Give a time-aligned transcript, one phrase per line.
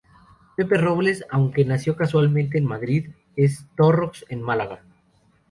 [0.57, 4.81] Pepe Robles, aunque nació casualmente en Madrid, es de Torrox, en Málaga.